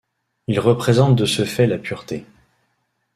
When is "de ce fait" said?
1.15-1.67